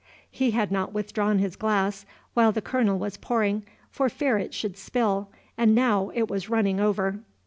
[0.31, 4.75] He had not withdrawn his glass, while the Colonel was pouring, for fear it should
[4.75, 7.19] spill, and now it was running over.